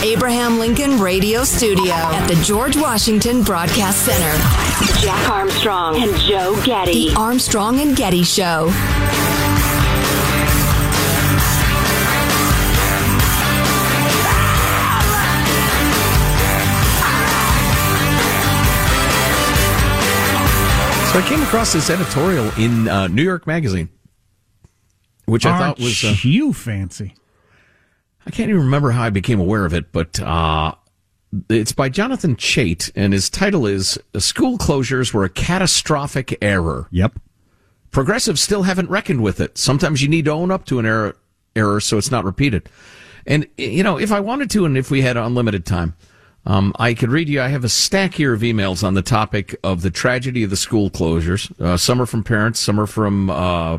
[0.00, 4.36] the Abraham Lincoln Radio Studio at the George Washington Broadcast Center,
[5.00, 7.10] Jack Armstrong and Joe Getty.
[7.10, 8.70] The Armstrong and Getty Show.
[21.08, 23.88] So I came across this editorial in uh, New York Magazine,
[25.24, 27.14] which I Aren't thought was uh, you fancy.
[28.28, 30.74] I can't even remember how I became aware of it, but uh,
[31.48, 37.20] it's by Jonathan Chait, and his title is "School Closures Were a Catastrophic Error." Yep.
[37.90, 39.56] Progressives still haven't reckoned with it.
[39.56, 41.16] Sometimes you need to own up to an error,
[41.56, 42.68] error so it's not repeated.
[43.26, 45.94] And you know, if I wanted to, and if we had unlimited time,
[46.44, 47.40] um, I could read you.
[47.40, 50.56] I have a stack here of emails on the topic of the tragedy of the
[50.56, 51.58] school closures.
[51.58, 53.78] Uh, some are from parents, some are from uh,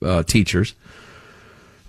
[0.00, 0.74] uh, teachers.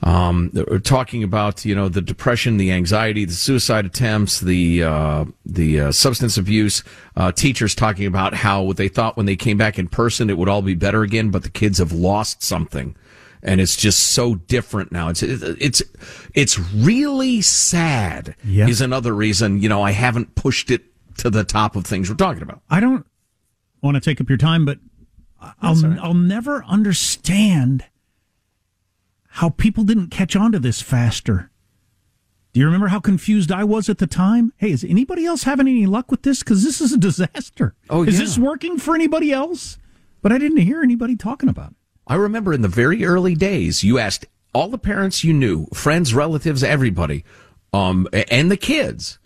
[0.04, 0.52] Um,
[0.84, 5.92] talking about you know the depression, the anxiety, the suicide attempts, the uh, the uh,
[5.94, 6.84] substance abuse.
[7.16, 10.38] Uh, teachers talking about how what they thought when they came back in person it
[10.38, 12.98] would all be better again, but the kids have lost something,
[13.42, 15.08] and it's just so different now.
[15.08, 15.82] It's it's
[16.34, 18.36] it's really sad.
[18.44, 18.68] Yeah.
[18.68, 20.84] Is another reason you know I haven't pushed it
[21.20, 22.62] to the top of things we're talking about.
[22.70, 23.06] I don't
[23.82, 24.80] want to take up your time, but
[25.62, 26.00] I'll right.
[26.00, 27.86] I'll never understand
[29.34, 31.50] how people didn't catch on to this faster.
[32.54, 34.54] Do you remember how confused I was at the time?
[34.58, 36.44] Hey, is anybody else having any luck with this?
[36.44, 37.74] Because this is a disaster.
[37.90, 38.26] Oh, is yeah.
[38.26, 39.80] this working for anybody else?
[40.22, 41.78] But I didn't hear anybody talking about it.
[42.06, 46.14] I remember in the very early days, you asked all the parents you knew, friends,
[46.14, 47.26] relatives, everybody,
[47.74, 49.18] um, and the kids,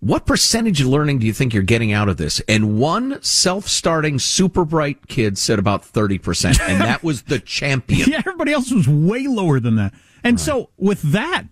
[0.00, 2.40] what percentage of learning do you think you're getting out of this?
[2.48, 8.10] And one self-starting, super bright kid said about 30%, and that was the champion.
[8.10, 9.94] Yeah, everybody else was way lower than that.
[10.22, 11.44] And so with that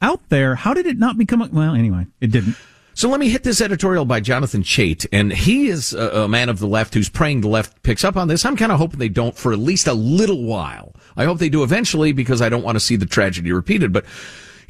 [0.00, 2.56] out there, how did it not become a, well, anyway, it didn't.
[2.94, 6.50] So let me hit this editorial by Jonathan Chait, and he is a, a man
[6.50, 8.44] of the left who's praying the left picks up on this.
[8.44, 10.94] I'm kind of hoping they don't for at least a little while.
[11.16, 13.92] I hope they do eventually because I don't want to see the tragedy repeated.
[13.92, 14.04] But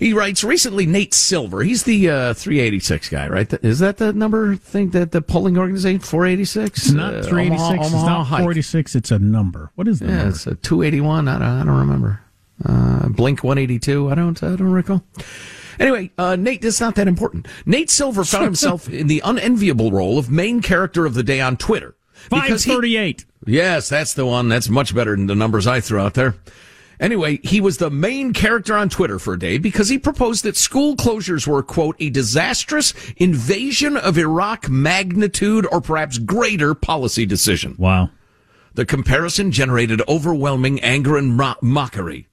[0.03, 3.53] he writes recently, Nate Silver, he's the uh, 386 guy, right?
[3.65, 6.79] Is that the number thing that the polling organization 486?
[6.79, 8.39] It's not Uh, 386, Omaha- it's Omaha not Hike.
[8.41, 9.71] 486, it's a number.
[9.75, 10.29] What is the Yeah, number?
[10.31, 11.29] it's a 281.
[11.29, 12.21] I don't, I don't remember.
[12.65, 14.11] Uh, Blink 182.
[14.11, 15.03] I don't, I don't recall.
[15.81, 17.49] Anyway, uh, Nate, it's not that important.
[17.67, 21.57] Nate Silver found himself in the unenviable role of main character of the day on
[21.57, 21.95] Twitter.
[22.31, 23.25] Because he- 538.
[23.47, 24.49] Yes, that's the one.
[24.49, 26.37] That's much better than the numbers I threw out there.
[27.03, 30.57] Anyway, he was the main character on Twitter for a day because he proposed that
[30.57, 37.75] school closures were, quote, a disastrous invasion of Iraq magnitude or perhaps greater policy decision.
[37.77, 38.11] Wow.
[38.75, 42.29] The comparison generated overwhelming anger and mo- mockery.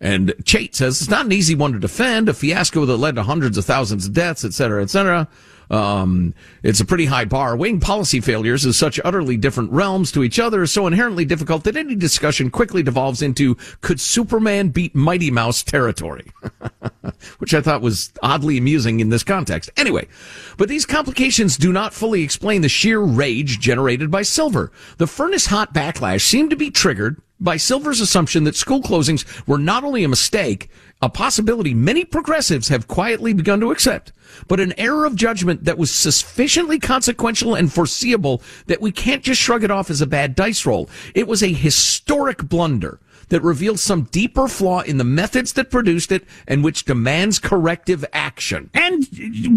[0.00, 3.22] And Chait says it's not an easy one to defend, a fiasco that led to
[3.22, 5.28] hundreds of thousands of deaths, et cetera, et cetera.
[5.70, 7.56] Um, it's a pretty high bar.
[7.56, 11.64] Weighing policy failures in such utterly different realms to each other is so inherently difficult
[11.64, 16.32] that any discussion quickly devolves into could Superman beat Mighty Mouse territory?
[17.38, 19.70] which I thought was oddly amusing in this context.
[19.76, 20.08] Anyway,
[20.56, 24.72] but these complications do not fully explain the sheer rage generated by Silver.
[24.98, 29.58] The furnace hot backlash seemed to be triggered by Silver's assumption that school closings were
[29.58, 30.68] not only a mistake,
[31.02, 34.12] a possibility many progressives have quietly begun to accept,
[34.48, 39.40] but an error of judgment that was sufficiently consequential and foreseeable that we can't just
[39.40, 40.90] shrug it off as a bad dice roll.
[41.14, 43.00] It was a historic blunder
[43.30, 48.04] that reveals some deeper flaw in the methods that produced it and which demands corrective
[48.12, 48.70] action.
[48.74, 49.06] And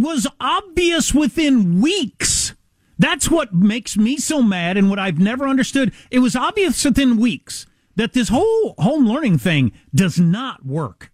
[0.02, 2.54] was obvious within weeks.
[2.98, 5.92] That's what makes me so mad and what I've never understood.
[6.12, 11.12] It was obvious within weeks that this whole home learning thing does not work.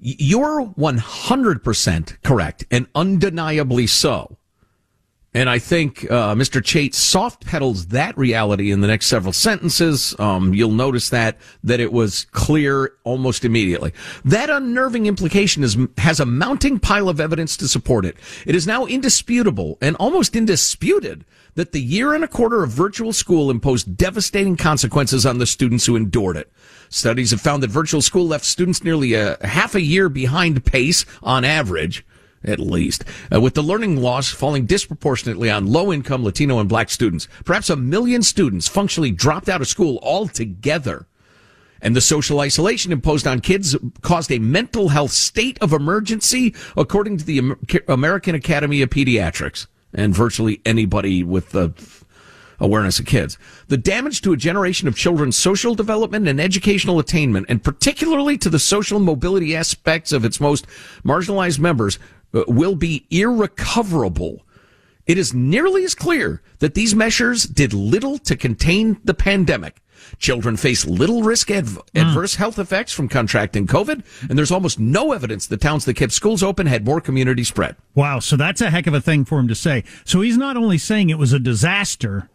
[0.00, 4.38] You're 100% correct and undeniably so.
[5.34, 6.62] And I think uh, Mr.
[6.62, 10.18] Chait soft pedals that reality in the next several sentences.
[10.18, 13.92] Um, you'll notice that that it was clear almost immediately.
[14.24, 18.16] That unnerving implication is, has a mounting pile of evidence to support it.
[18.46, 23.12] It is now indisputable and almost indisputed that the year and a quarter of virtual
[23.12, 26.50] school imposed devastating consequences on the students who endured it.
[26.90, 31.04] Studies have found that virtual school left students nearly a half a year behind pace
[31.22, 32.04] on average
[32.44, 36.90] at least, uh, with the learning loss falling disproportionately on low income Latino and black
[36.90, 37.28] students.
[37.44, 41.06] Perhaps a million students functionally dropped out of school altogether.
[41.80, 47.18] And the social isolation imposed on kids caused a mental health state of emergency, according
[47.18, 47.56] to the
[47.86, 51.72] American Academy of Pediatrics and virtually anybody with the
[52.60, 53.38] awareness of kids.
[53.68, 58.50] The damage to a generation of children's social development and educational attainment, and particularly to
[58.50, 60.66] the social mobility aspects of its most
[61.04, 61.98] marginalized members,
[62.34, 64.44] uh, will be irrecoverable.
[65.06, 69.80] It is nearly as clear that these measures did little to contain the pandemic.
[70.18, 72.00] Children face little risk adv- mm.
[72.00, 76.12] adverse health effects from contracting COVID, and there's almost no evidence the towns that kept
[76.12, 77.76] schools open had more community spread.
[77.94, 79.84] Wow, so that's a heck of a thing for him to say.
[80.04, 82.28] So he's not only saying it was a disaster,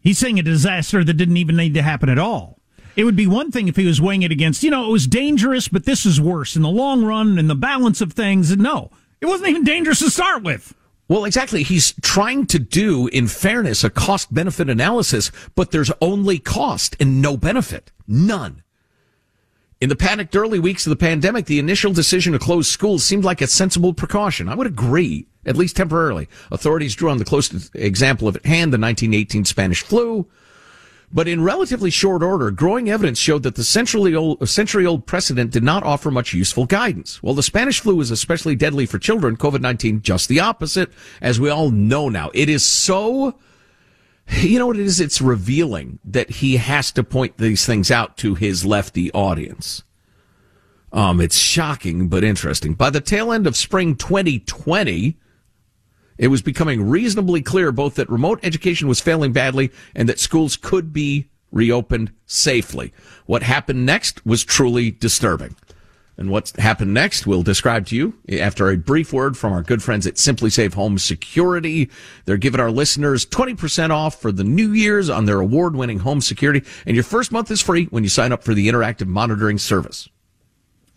[0.00, 2.58] he's saying a disaster that didn't even need to happen at all.
[2.96, 5.06] It would be one thing if he was weighing it against, you know, it was
[5.06, 8.50] dangerous, but this is worse in the long run and the balance of things.
[8.50, 8.90] And No,
[9.20, 10.74] it wasn't even dangerous to start with.
[11.08, 11.62] Well, exactly.
[11.62, 17.22] He's trying to do, in fairness, a cost benefit analysis, but there's only cost and
[17.22, 17.92] no benefit.
[18.06, 18.62] None.
[19.80, 23.24] In the panicked early weeks of the pandemic, the initial decision to close schools seemed
[23.24, 24.48] like a sensible precaution.
[24.48, 26.28] I would agree, at least temporarily.
[26.52, 30.28] Authorities drew on the closest example of at hand, the 1918 Spanish flu.
[31.10, 35.50] But in relatively short order, growing evidence showed that the century old, century old precedent
[35.50, 37.22] did not offer much useful guidance.
[37.22, 40.90] While the Spanish flu is especially deadly for children, COVID-19 just the opposite,
[41.22, 42.30] as we all know now.
[42.34, 43.38] It is so,
[44.28, 45.00] you know what it is?
[45.00, 49.84] It's revealing that he has to point these things out to his lefty audience.
[50.92, 52.74] Um, it's shocking, but interesting.
[52.74, 55.16] By the tail end of spring 2020,
[56.18, 60.56] it was becoming reasonably clear both that remote education was failing badly and that schools
[60.56, 62.92] could be reopened safely.
[63.26, 65.54] What happened next was truly disturbing.
[66.18, 69.84] And what happened next we'll describe to you after a brief word from our good
[69.84, 71.88] friends at SimpliSafe Home Security.
[72.24, 76.66] They're giving our listeners 20% off for the New Year's on their award-winning home security.
[76.86, 80.08] And your first month is free when you sign up for the interactive monitoring service.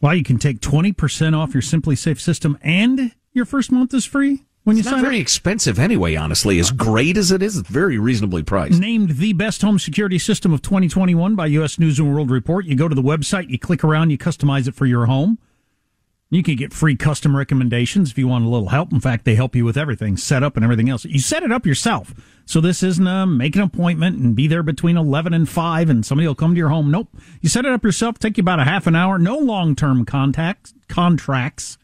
[0.02, 4.46] Well, you can take 20% off your SimpliSafe system and your first month is free?
[4.64, 6.60] When you it's not very up, expensive anyway, honestly.
[6.60, 8.80] As great as it is, it's very reasonably priced.
[8.80, 11.80] Named the best home security system of 2021 by U.S.
[11.80, 12.66] News and World Report.
[12.66, 15.40] You go to the website, you click around, you customize it for your home.
[16.30, 18.94] You can get free custom recommendations if you want a little help.
[18.94, 21.06] In fact, they help you with everything, setup and everything else.
[21.06, 22.14] You set it up yourself.
[22.46, 26.06] So this isn't a make an appointment and be there between 11 and 5 and
[26.06, 26.92] somebody will come to your home.
[26.92, 27.10] Nope.
[27.42, 30.74] You set it up yourself, take you about a half an hour, no long-term contacts,
[30.88, 31.80] contracts,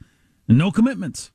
[0.48, 1.32] no commitments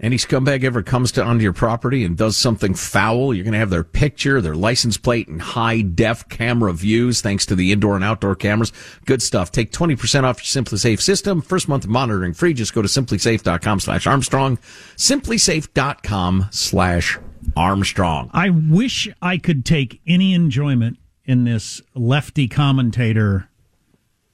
[0.00, 3.58] any scumbag ever comes to onto your property and does something foul, you're going to
[3.58, 7.96] have their picture, their license plate, and high def camera views thanks to the indoor
[7.96, 8.72] and outdoor cameras.
[9.04, 9.52] Good stuff.
[9.52, 11.42] Take 20% off your SimpliSafe system.
[11.42, 12.54] First month of monitoring free.
[12.54, 14.56] Just go to simplisafe.com slash Armstrong.
[14.96, 17.18] Simplisafe.com slash
[17.54, 18.30] Armstrong.
[18.32, 23.50] I wish I could take any enjoyment in this lefty commentator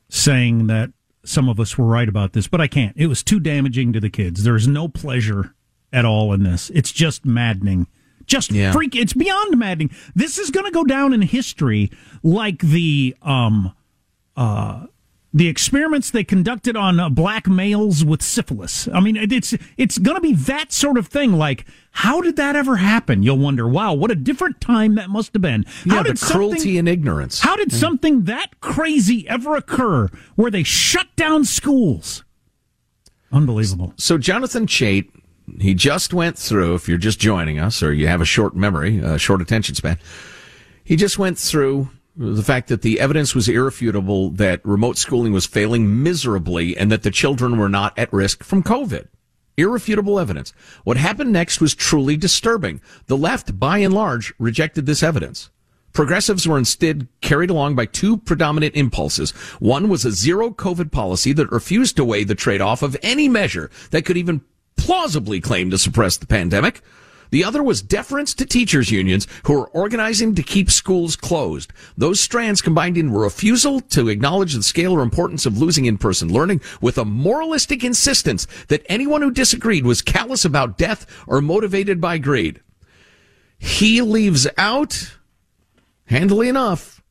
[0.09, 0.93] saying that
[1.25, 2.97] some of us were right about this, but I can't.
[2.97, 4.45] It was too damaging to the kids.
[4.45, 5.56] There's no pleasure
[5.93, 6.71] at all in this.
[6.71, 7.87] It's just maddening.
[8.27, 8.73] Just yeah.
[8.73, 8.97] freak.
[8.97, 9.91] It's beyond maddening.
[10.15, 11.91] This is going to go down in history
[12.23, 13.73] like the um
[14.37, 14.87] uh
[15.37, 18.89] the experiments they conducted on uh, black males with syphilis.
[18.89, 21.35] I mean, it's it's going to be that sort of thing.
[21.35, 23.23] Like, how did that ever happen?
[23.23, 23.69] You'll wonder.
[23.69, 25.67] Wow, what a different time that must have been.
[25.91, 27.41] How did the cruelty and ignorance.
[27.41, 32.25] How did something that crazy ever occur where they shut down schools?
[33.31, 33.93] Unbelievable.
[33.99, 35.11] So Jonathan Chait,
[35.61, 38.99] he just went through, if you're just joining us or you have a short memory,
[38.99, 39.99] a short attention span,
[40.85, 45.47] he just went through the fact that the evidence was irrefutable that remote schooling was
[45.47, 49.09] failing miserably and that the children were not at risk from COVID.
[49.59, 50.53] Irrefutable evidence.
[50.85, 52.81] What happened next was truly disturbing.
[53.07, 55.51] The left, by and large, rejected this evidence.
[55.93, 59.31] Progressives were instead carried along by two predominant impulses.
[59.61, 63.71] One was a zero COVID policy that refused to weigh the trade-off of any measure
[63.93, 64.43] that could even
[64.77, 66.83] plausibly claimed to suppress the pandemic.
[67.31, 71.73] The other was deference to teachers unions who are organizing to keep schools closed.
[71.97, 76.61] Those strands combined in refusal to acknowledge the scale or importance of losing in-person learning
[76.81, 82.19] with a moralistic insistence that anyone who disagreed was callous about death or motivated by
[82.19, 82.61] greed.
[83.59, 85.17] He leaves out
[86.07, 87.03] handily enough,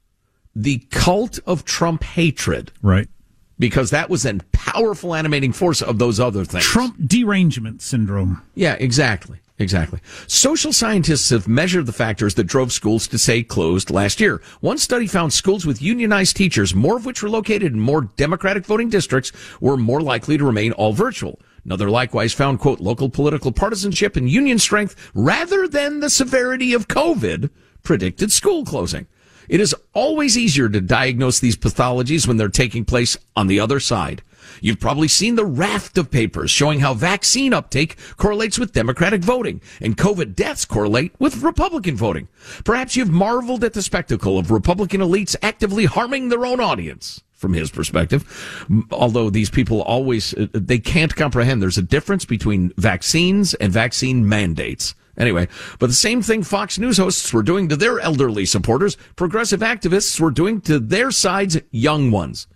[0.56, 2.72] the cult of Trump hatred.
[2.82, 3.10] Right.
[3.58, 6.66] Because that was a powerful animating force of those other things.
[6.66, 8.42] Trump derangement syndrome.
[8.54, 9.40] Yeah, exactly.
[9.58, 10.02] Exactly.
[10.28, 14.42] Social scientists have measured the factors that drove schools to stay closed last year.
[14.60, 18.66] One study found schools with unionized teachers, more of which were located in more Democratic
[18.66, 19.32] voting districts,
[19.62, 21.40] were more likely to remain all virtual.
[21.64, 26.90] Another likewise found, quote, local political partisanship and union strength rather than the severity of
[26.90, 27.50] COVID
[27.82, 29.08] predicted school closing.
[29.50, 33.80] It is always easier to diagnose these pathologies when they're taking place on the other
[33.80, 34.22] side.
[34.62, 39.62] You've probably seen the raft of papers showing how vaccine uptake correlates with Democratic voting
[39.82, 42.28] and COVID deaths correlate with Republican voting.
[42.64, 47.54] Perhaps you've marveled at the spectacle of Republican elites actively harming their own audience from
[47.54, 48.66] his perspective.
[48.92, 54.28] Although these people always, uh, they can't comprehend there's a difference between vaccines and vaccine
[54.28, 54.96] mandates.
[55.18, 55.48] Anyway,
[55.80, 60.20] but the same thing Fox News hosts were doing to their elderly supporters, progressive activists
[60.20, 62.48] were doing to their side's young ones.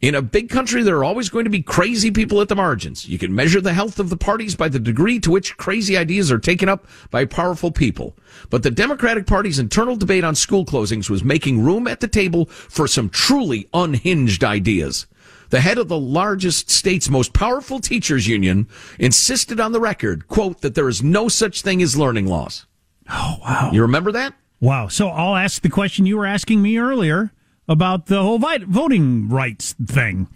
[0.00, 3.06] In a big country, there are always going to be crazy people at the margins.
[3.06, 6.32] You can measure the health of the parties by the degree to which crazy ideas
[6.32, 8.16] are taken up by powerful people.
[8.48, 12.46] But the Democratic Party's internal debate on school closings was making room at the table
[12.46, 15.06] for some truly unhinged ideas.
[15.50, 20.60] The head of the largest state's most powerful teachers union insisted on the record, quote,
[20.60, 22.66] that there is no such thing as learning loss.
[23.10, 23.70] Oh, wow.
[23.72, 24.34] You remember that?
[24.60, 24.88] Wow.
[24.88, 27.32] So I'll ask the question you were asking me earlier
[27.68, 30.28] about the whole voting rights thing.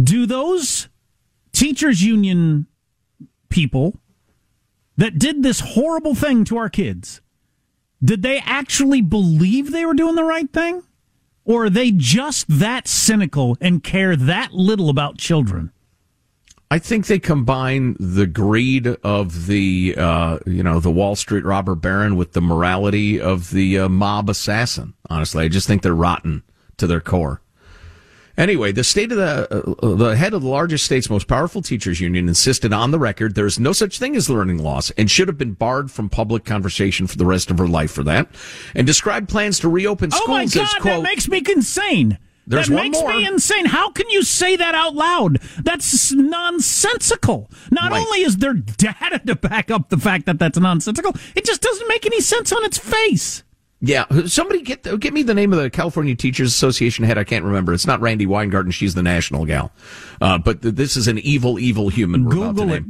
[0.00, 0.88] Do those
[1.52, 2.66] teachers union
[3.48, 4.00] people
[4.96, 7.20] that did this horrible thing to our kids,
[8.02, 10.82] did they actually believe they were doing the right thing?
[11.44, 15.72] Or are they just that cynical and care that little about children?
[16.70, 21.74] I think they combine the greed of the, uh, you know, the Wall Street robber
[21.74, 24.94] baron with the morality of the uh, mob assassin.
[25.10, 26.42] Honestly, I just think they're rotten
[26.78, 27.41] to their core.
[28.38, 32.00] Anyway, the state of the uh, the head of the largest state's most powerful teachers
[32.00, 35.28] union insisted on the record there is no such thing as learning loss and should
[35.28, 38.28] have been barred from public conversation for the rest of her life for that,
[38.74, 40.84] and described plans to reopen schools oh my God, as quote.
[40.84, 42.18] That makes me insane.
[42.46, 43.10] There's that makes more.
[43.12, 43.66] me insane.
[43.66, 45.38] How can you say that out loud?
[45.62, 47.50] That's nonsensical.
[47.70, 48.04] Not Right.
[48.04, 51.86] only is there data to back up the fact that that's nonsensical, it just doesn't
[51.88, 53.44] make any sense on its face.
[53.84, 57.18] Yeah, somebody get get me the name of the California Teachers Association head.
[57.18, 57.72] I can't remember.
[57.72, 58.70] It's not Randi Weingarten.
[58.70, 59.72] She's the national gal.
[60.20, 62.24] Uh, but th- this is an evil, evil human.
[62.24, 62.84] We're about to Google it.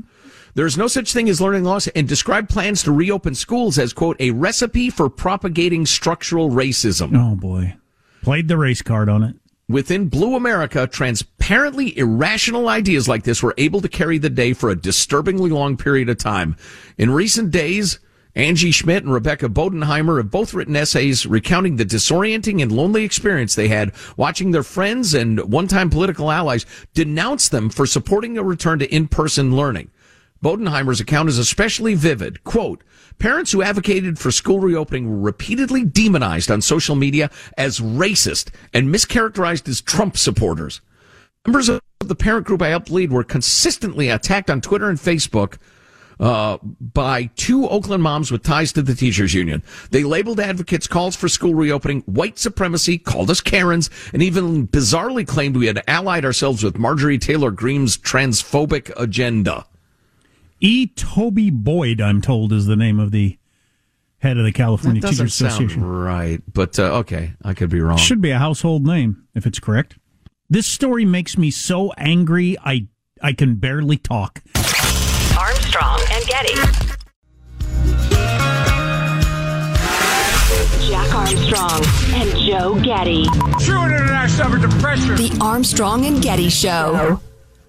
[0.54, 4.20] There's no such thing as learning loss and described plans to reopen schools as, quote,
[4.20, 7.16] a recipe for propagating structural racism.
[7.16, 7.74] Oh boy,
[8.20, 9.36] played the race card on it.
[9.70, 14.68] Within Blue America, transparently irrational ideas like this were able to carry the day for
[14.68, 16.56] a disturbingly long period of time.
[16.98, 17.98] In recent days,
[18.34, 23.54] Angie Schmitt and Rebecca Bodenheimer have both written essays recounting the disorienting and lonely experience
[23.54, 28.78] they had watching their friends and one-time political allies denounce them for supporting a return
[28.78, 29.90] to in-person learning.
[30.42, 32.42] Bodenheimer's account is especially vivid.
[32.42, 32.82] Quote,
[33.18, 38.88] parents who advocated for school reopening were repeatedly demonized on social media as racist and
[38.88, 40.80] mischaracterized as Trump supporters.
[41.46, 45.58] Members of the parent group I helped lead were consistently attacked on Twitter and Facebook
[46.22, 49.62] uh, by two Oakland moms with ties to the teachers union.
[49.90, 55.26] They labeled advocates' calls for school reopening white supremacy, called us Karens, and even bizarrely
[55.26, 59.66] claimed we had allied ourselves with Marjorie Taylor Greene's transphobic agenda.
[60.60, 60.86] E.
[60.86, 63.36] Toby Boyd, I'm told, is the name of the
[64.18, 65.84] head of the California That doesn't Teachers sound Association.
[65.84, 67.98] right, but uh, okay, I could be wrong.
[67.98, 69.98] Should be a household name if it's correct.
[70.48, 72.86] This story makes me so angry I
[73.20, 74.40] I can barely talk.
[75.38, 76.54] Armstrong and Getty.
[80.86, 81.82] Jack Armstrong
[82.14, 83.24] and Joe Getty.
[85.16, 87.20] The Armstrong and Getty Show.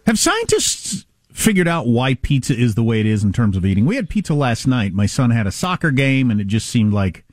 [0.05, 3.85] Have scientists figured out why pizza is the way it is in terms of eating?
[3.85, 4.93] We had pizza last night.
[4.93, 7.25] My son had a soccer game, and it just seemed like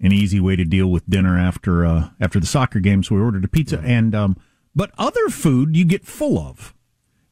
[0.00, 3.02] an easy way to deal with dinner after uh, after the soccer game.
[3.02, 4.36] So we ordered a pizza, and um,
[4.74, 6.74] but other food you get full of,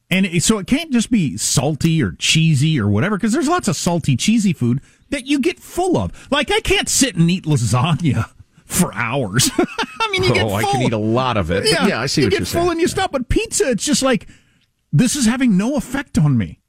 [0.09, 3.75] and so it can't just be salty or cheesy or whatever because there's lots of
[3.75, 6.27] salty, cheesy food that you get full of.
[6.31, 8.29] Like I can't sit and eat lasagna
[8.65, 9.49] for hours.
[10.01, 10.55] I mean, you get oh, full.
[10.55, 11.65] I can eat a lot of it.
[11.67, 13.11] Yeah, yeah I see you what get you're full and you stop.
[13.11, 14.27] But pizza, it's just like
[14.91, 16.59] this is having no effect on me.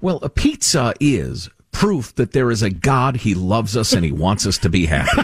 [0.00, 3.16] Well, a pizza is proof that there is a God.
[3.16, 5.22] He loves us and he wants us to be happy.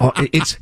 [0.00, 0.58] Oh, it's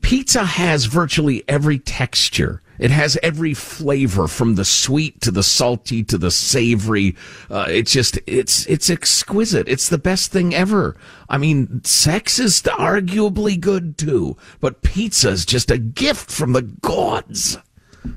[0.00, 2.62] pizza has virtually every texture.
[2.82, 7.14] It has every flavor from the sweet to the salty to the savory.
[7.48, 9.68] Uh, it's just it's it's exquisite.
[9.68, 10.96] It's the best thing ever.
[11.28, 16.62] I mean, sex is arguably good too, but pizza is just a gift from the
[16.62, 17.56] gods.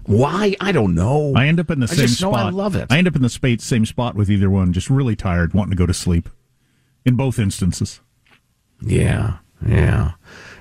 [0.07, 0.55] Why?
[0.59, 1.33] I don't know.
[1.35, 2.47] I end up in the I same just know spot.
[2.47, 2.87] I love it.
[2.89, 5.73] I end up in the spa- same spot with either one, just really tired, wanting
[5.73, 6.27] to go to sleep.
[7.05, 8.01] In both instances.
[8.81, 10.13] Yeah, yeah.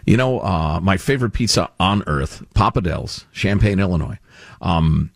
[0.06, 4.18] You know, uh, my favorite pizza on earth, Papa Del's, Champaign, Illinois.
[4.60, 5.10] Um,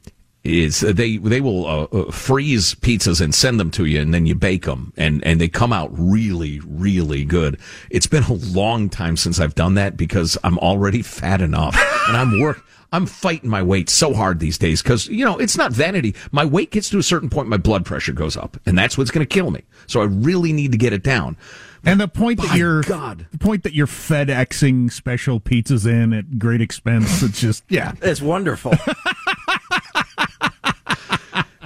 [0.45, 4.25] is they they will uh, uh, freeze pizzas and send them to you, and then
[4.25, 7.59] you bake them, and and they come out really really good.
[7.91, 11.77] It's been a long time since I've done that because I'm already fat enough,
[12.09, 12.65] and I'm work.
[12.91, 16.15] I'm fighting my weight so hard these days because, you know, it's not vanity.
[16.33, 19.11] My weight gets to a certain point, my blood pressure goes up, and that's what's
[19.11, 19.63] going to kill me.
[19.87, 21.37] So I really need to get it down.
[21.85, 23.27] And the point that you're God.
[23.31, 27.93] the point that you're FedExing special pizzas in at great expense, it's just yeah.
[28.03, 28.73] It's wonderful.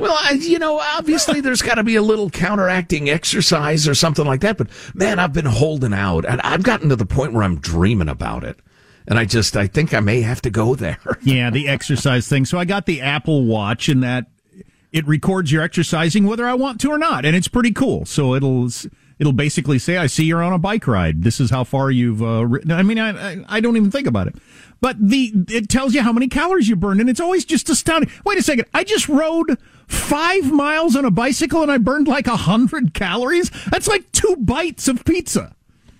[0.02, 4.26] Well, I, you know, obviously there's got to be a little counteracting exercise or something
[4.26, 4.57] like that.
[4.57, 8.09] But man, I've been holding out, and I've gotten to the point where I'm dreaming
[8.09, 8.59] about it.
[9.07, 10.99] And I just, I think I may have to go there.
[11.23, 12.45] Yeah, the exercise thing.
[12.47, 14.26] So I got the Apple Watch and that
[14.90, 18.04] it records your exercising whether I want to or not, and it's pretty cool.
[18.04, 18.71] So it'll
[19.23, 21.23] it'll basically say, "I see you're on a bike ride.
[21.23, 22.73] This is how far you've." Uh, ridden.
[22.73, 24.35] I mean, I, I I don't even think about it,
[24.81, 28.11] but the it tells you how many calories you burned, and it's always just astounding.
[28.27, 32.27] Wait a second, I just rode five miles on a bicycle and I burned like
[32.27, 33.51] a hundred calories.
[33.70, 35.55] That's like two bites of pizza.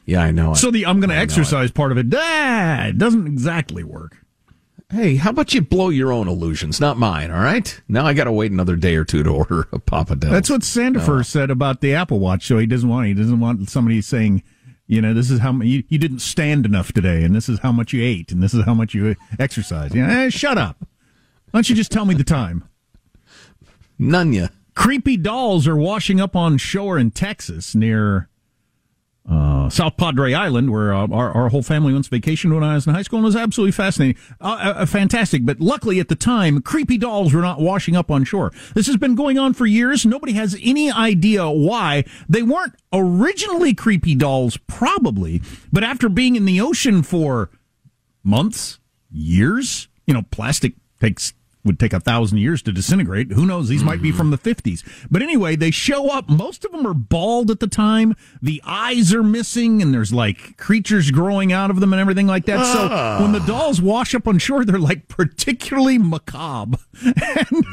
[0.07, 0.55] yeah, I know.
[0.55, 4.22] So the I'm going to exercise part of it, ah, it doesn't exactly work.
[4.93, 7.81] Hey, how about you blow your own illusions, not mine, all right?
[7.89, 10.33] Now I got to wait another day or two to order a Papa Del's.
[10.33, 12.47] That's what Sandifer said about the Apple Watch.
[12.47, 14.43] So he doesn't want he doesn't want somebody saying,
[14.87, 17.73] you know, this is how you, you didn't stand enough today, and this is how
[17.73, 19.95] much you ate, and this is how much you exercised.
[19.95, 20.77] You know, eh, shut up.
[20.81, 22.69] Why don't you just tell me the time?
[23.99, 24.51] Nunya.
[24.75, 28.29] Creepy dolls are washing up on shore in Texas near
[29.29, 32.87] uh, South Padre Island, where uh, our, our whole family went vacation when I was
[32.87, 35.47] in high school, and it was absolutely fascinating, uh, uh, fantastic.
[35.47, 38.53] But luckily, at the time, creepy dolls were not washing up on shore.
[38.75, 40.05] This has been going on for years.
[40.05, 42.05] Nobody has any idea why.
[42.29, 45.41] They weren't originally creepy dolls, probably,
[45.73, 47.51] but after being in the ocean for
[48.25, 48.81] months,
[49.11, 51.33] years, you know, plastic takes
[51.65, 53.33] would take a thousand years to disintegrate.
[53.33, 53.69] Who knows?
[53.69, 54.83] These might be from the 50s.
[55.11, 56.29] But anyway, they show up.
[56.29, 58.17] Most of them are bald at the time.
[58.41, 62.47] The eyes are missing, and there's like creatures growing out of them and everything like
[62.47, 62.65] that.
[62.73, 66.79] So when the dolls wash up on shore, they're like particularly macabre.
[67.35, 67.65] And,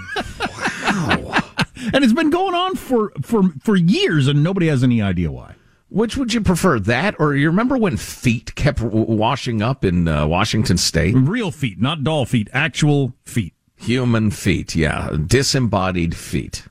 [1.93, 5.56] and it's been going on for, for, for years, and nobody has any idea why.
[5.89, 10.08] Which would you prefer, that or you remember when feet kept w- washing up in
[10.08, 11.15] uh, Washington State?
[11.15, 13.54] Real feet, not doll feet, actual feet.
[13.80, 16.63] Human feet, yeah, disembodied feet.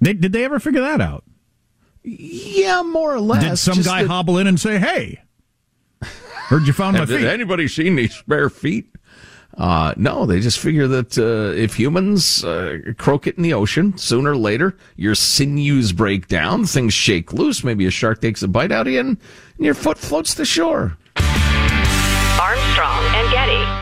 [0.00, 1.24] They, did they ever figure that out?
[2.02, 3.44] Yeah, more or less.
[3.44, 5.20] Did some Just guy that- hobble in and say, "Hey,
[6.02, 7.24] heard you found my Have feet"?
[7.24, 8.88] anybody seen these spare feet?
[9.56, 13.96] Uh, no, they just figure that uh, if humans uh, croak it in the ocean,
[13.98, 18.48] sooner or later your sinews break down, things shake loose, maybe a shark takes a
[18.48, 19.18] bite out of you, and
[19.58, 20.96] your foot floats to shore.
[22.40, 23.81] Armstrong and Getty.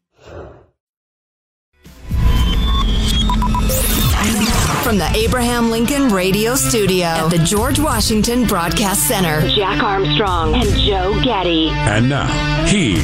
[4.83, 9.47] From the Abraham Lincoln Radio Studio at the George Washington Broadcast Center.
[9.49, 11.69] Jack Armstrong and Joe Getty.
[11.69, 12.27] And now,
[12.67, 13.01] here's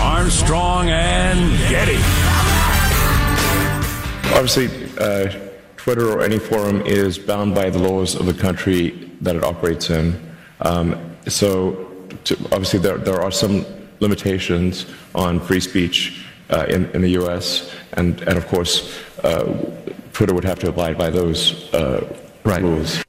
[0.00, 1.96] Armstrong and Getty.
[4.34, 5.32] Obviously, uh,
[5.76, 9.88] Twitter or any forum is bound by the laws of the country that it operates
[9.88, 10.20] in.
[10.60, 11.86] Um, so,
[12.24, 13.64] to, obviously, there, there are some
[14.00, 19.44] limitations on free speech uh, in, in the U.S., and, and of course, uh,
[20.12, 22.62] Twitter would have to abide by those uh, Right.
[22.62, 23.02] rules.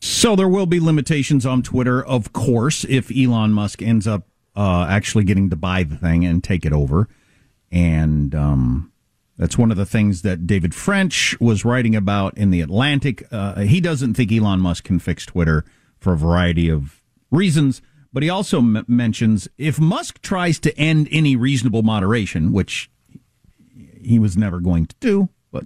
[0.00, 4.86] So there will be limitations on Twitter, of course, if Elon Musk ends up uh,
[4.88, 7.08] actually getting to buy the thing and take it over.
[7.70, 8.92] And um,
[9.38, 13.26] that's one of the things that David French was writing about in the Atlantic.
[13.30, 15.64] Uh, he doesn't think Elon Musk can fix Twitter
[15.98, 17.80] for a variety of reasons.
[18.12, 22.90] But he also m- mentions if Musk tries to end any reasonable moderation, which
[24.02, 25.64] he was never going to do, but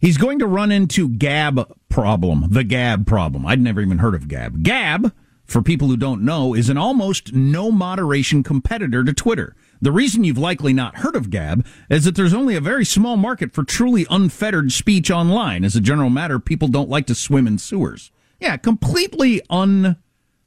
[0.00, 3.46] He's going to run into Gab problem, the Gab problem.
[3.46, 4.62] I'd never even heard of Gab.
[4.62, 5.12] Gab,
[5.44, 9.54] for people who don't know, is an almost no moderation competitor to Twitter.
[9.82, 13.16] The reason you've likely not heard of Gab is that there's only a very small
[13.16, 15.64] market for truly unfettered speech online.
[15.64, 18.10] As a general matter, people don't like to swim in sewers.
[18.40, 19.42] Yeah, completely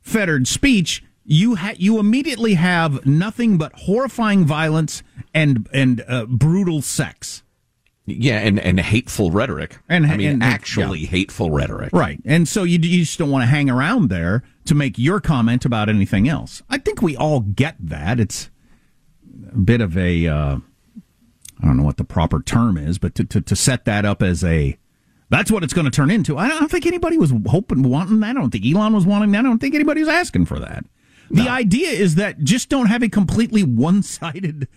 [0.06, 1.04] unfettered speech.
[1.26, 7.44] You ha- you immediately have nothing but horrifying violence and and uh, brutal sex.
[8.06, 9.80] Yeah, and, and hateful rhetoric.
[9.88, 11.08] And- I mean, and- actually yeah.
[11.08, 11.92] hateful rhetoric.
[11.94, 12.20] Right.
[12.26, 15.64] And so you, you just don't want to hang around there to make your comment
[15.64, 16.62] about anything else.
[16.70, 18.20] I think we all get that.
[18.20, 18.50] It's
[19.54, 20.58] a bit of a, uh,
[21.62, 24.22] I don't know what the proper term is, but to, to, to set that up
[24.22, 24.78] as a,
[25.34, 26.38] that's what it's going to turn into.
[26.38, 28.30] I don't think anybody was hoping, wanting that.
[28.30, 29.40] I don't think Elon was wanting that.
[29.40, 30.86] I don't think anybody was asking for that.
[31.32, 34.68] The idea is that just don't have a completely one sided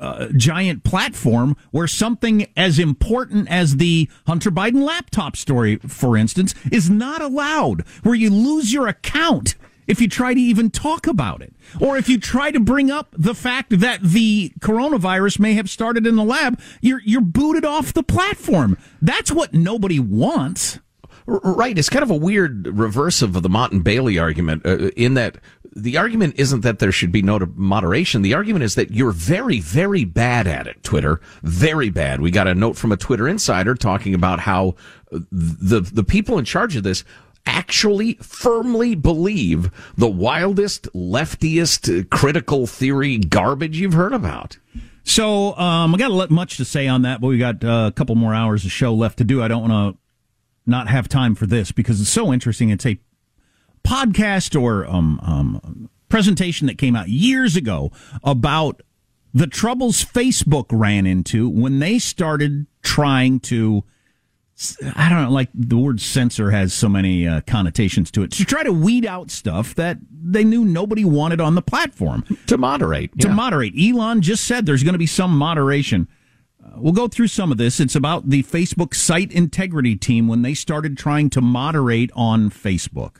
[0.00, 6.54] uh, giant platform where something as important as the Hunter Biden laptop story, for instance,
[6.70, 9.54] is not allowed, where you lose your account
[9.86, 11.54] if you try to even talk about it.
[11.80, 16.06] Or if you try to bring up the fact that the coronavirus may have started
[16.06, 18.78] in the lab, you're, you're booted off the platform.
[19.00, 20.78] That's what nobody wants.
[21.26, 21.78] Right.
[21.78, 25.36] It's kind of a weird reverse of the Motte and Bailey argument uh, in that
[25.74, 28.22] the argument isn't that there should be no moderation.
[28.22, 31.20] The argument is that you're very, very bad at it, Twitter.
[31.42, 32.20] Very bad.
[32.20, 34.74] We got a note from a Twitter insider talking about how
[35.12, 37.04] uh, the, the people in charge of this
[37.46, 44.58] actually firmly believe the wildest, leftiest, uh, critical theory garbage you've heard about.
[45.04, 47.86] So um, I got a lot much to say on that, but we got uh,
[47.88, 49.42] a couple more hours of show left to do.
[49.42, 50.00] I don't want to
[50.64, 52.70] not have time for this because it's so interesting.
[52.70, 52.98] It's a
[53.84, 57.90] podcast or um, um, presentation that came out years ago
[58.22, 58.82] about
[59.34, 63.84] the troubles Facebook ran into when they started trying to.
[64.96, 68.32] I don't know, like the word censor has so many uh, connotations to it.
[68.32, 72.56] To try to weed out stuff that they knew nobody wanted on the platform To
[72.58, 73.18] moderate.
[73.20, 73.34] to yeah.
[73.34, 73.74] moderate.
[73.78, 76.08] Elon just said there's going to be some moderation.
[76.64, 77.80] Uh, we'll go through some of this.
[77.80, 83.16] It's about the Facebook site integrity team when they started trying to moderate on Facebook.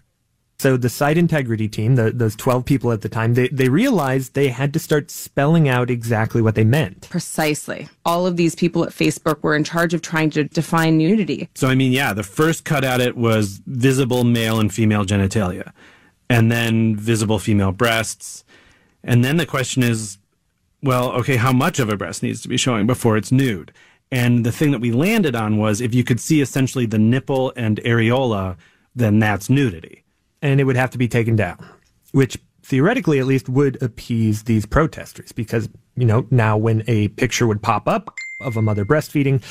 [0.63, 4.35] So the site integrity team, the, those 12 people at the time, they, they realized
[4.35, 7.09] they had to start spelling out exactly what they meant.
[7.11, 7.89] Precisely.
[8.05, 11.49] All of these people at Facebook were in charge of trying to define nudity.
[11.57, 15.73] So, I mean, yeah, the first cut at it was visible male and female genitalia.
[16.31, 18.45] and then visible female breasts.
[19.03, 20.19] And then the question is,
[20.81, 23.73] well, okay, how much of a breast needs to be showing before it's nude?
[24.13, 27.53] And the thing that we landed on was if you could see essentially the nipple
[27.57, 28.57] and areola,
[28.95, 30.03] then that's nudity.
[30.43, 31.65] And it would have to be taken down,
[32.11, 37.47] which theoretically at least would appease these protesters because, you know, now when a picture
[37.47, 39.43] would pop up of a mother breastfeeding,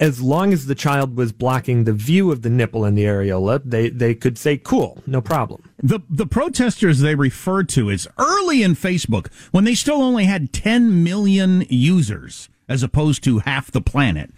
[0.00, 3.60] as long as the child was blocking the view of the nipple and the areola,
[3.64, 5.70] they, they could say, cool, no problem.
[5.80, 10.52] The the protesters they referred to is early in Facebook when they still only had
[10.52, 14.30] 10 million users as opposed to half the planet.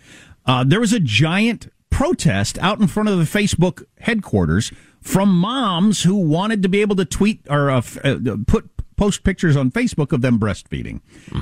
[0.45, 4.73] Uh, there was a giant protest out in front of the Facebook headquarters
[5.05, 9.57] from moms who wanted to be able to tweet or uh, uh, put post pictures
[9.57, 11.01] on Facebook of them breastfeeding.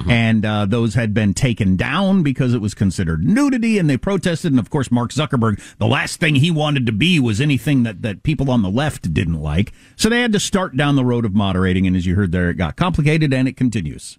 [0.08, 4.52] And uh, those had been taken down because it was considered nudity and they protested.
[4.52, 8.02] And of course, Mark Zuckerberg, the last thing he wanted to be was anything that,
[8.02, 9.72] that people on the left didn't like.
[9.96, 11.86] So they had to start down the road of moderating.
[11.86, 14.18] And as you heard there, it got complicated and it continues.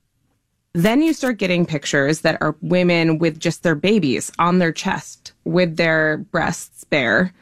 [0.74, 5.34] Then you start getting pictures that are women with just their babies on their chest
[5.44, 7.34] with their breasts bare.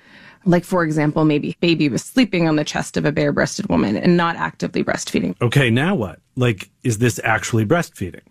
[0.46, 3.96] Like, for example, maybe baby was sleeping on the chest of a bare breasted woman
[3.96, 5.36] and not actively breastfeeding.
[5.42, 6.20] Okay, now what?
[6.36, 8.22] Like, is this actually breastfeeding?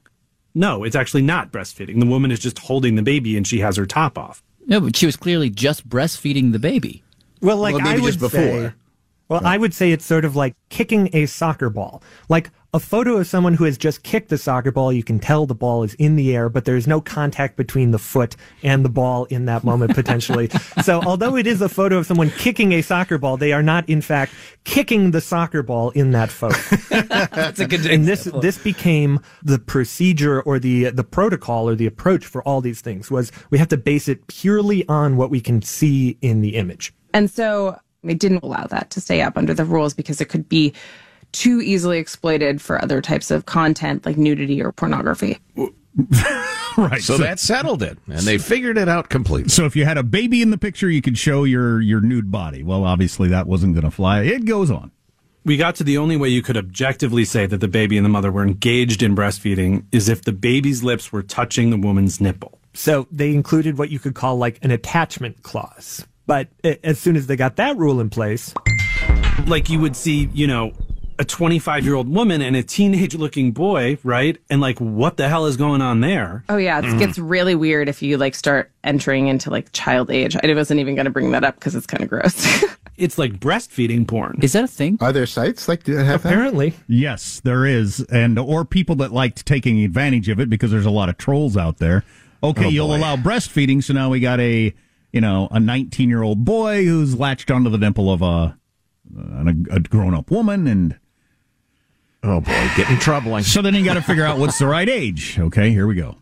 [0.55, 2.01] No, it's actually not breastfeeding.
[2.01, 4.43] The woman is just holding the baby and she has her top off.
[4.67, 7.03] No, but she was clearly just breastfeeding the baby.
[7.41, 8.41] Well, like Well, I maybe would just before.
[8.41, 8.73] say,
[9.29, 12.03] well, I would say it's sort of like kicking a soccer ball.
[12.29, 15.45] Like a photo of someone who has just kicked the soccer ball, you can tell
[15.45, 18.89] the ball is in the air, but there's no contact between the foot and the
[18.89, 20.49] ball in that moment potentially.
[20.83, 23.89] so, although it is a photo of someone kicking a soccer ball, they are not
[23.89, 26.57] in fact kicking the soccer ball in that photo.
[27.09, 31.87] That's a good and this this became the procedure or the the protocol or the
[31.87, 35.41] approach for all these things was we have to base it purely on what we
[35.41, 36.93] can see in the image.
[37.13, 40.49] And so they didn't allow that to stay up under the rules because it could
[40.49, 40.73] be
[41.33, 45.39] too easily exploited for other types of content like nudity or pornography.
[46.77, 47.03] right.
[47.03, 49.51] So that settled it, and they figured it out completely.
[49.51, 52.31] So if you had a baby in the picture, you could show your, your nude
[52.31, 52.63] body.
[52.63, 54.23] Well, obviously that wasn't going to fly.
[54.23, 54.91] It goes on.
[55.45, 58.11] We got to the only way you could objectively say that the baby and the
[58.11, 62.59] mother were engaged in breastfeeding is if the baby's lips were touching the woman's nipple.
[62.75, 66.07] So they included what you could call like an attachment clause.
[66.27, 68.55] But eh, as soon as they got that rule in place,
[69.47, 70.73] Like you would see, you know,
[71.21, 74.39] a 25 year old woman and a teenage looking boy, right?
[74.49, 76.45] And like, what the hell is going on there?
[76.49, 77.31] Oh yeah, it gets mm.
[77.31, 80.35] really weird if you like start entering into like child age.
[80.43, 82.65] I wasn't even going to bring that up because it's kind of gross.
[82.97, 84.41] It's like breastfeeding porn.
[84.43, 84.99] Is that a thing?
[85.01, 89.47] Are there sites like that have apparently, Yes, there is, and or people that liked
[89.47, 92.05] taking advantage of it because there's a lot of trolls out there.
[92.43, 92.99] Okay, Oh, you'll boy.
[92.99, 94.75] allow breastfeeding, so now we got a
[95.15, 98.59] you know a 19 year old boy who's latched onto the nipple of a
[99.17, 100.99] a, a grown up woman, and
[102.23, 103.45] oh boy, getting troubling.
[103.45, 105.39] So then you got to figure out what's the right age.
[105.39, 106.17] Okay, here we go.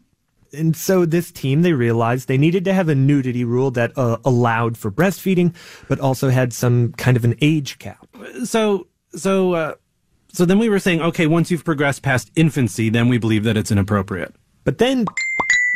[0.53, 4.17] and so this team they realized they needed to have a nudity rule that uh,
[4.25, 5.55] allowed for breastfeeding,
[5.89, 8.07] but also had some kind of an age cap.
[8.45, 9.75] So, so, uh,
[10.33, 13.57] so then we were saying, okay, once you've progressed past infancy, then we believe that
[13.57, 14.35] it's inappropriate.
[14.65, 15.07] But then